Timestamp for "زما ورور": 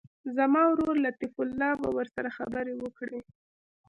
0.35-0.95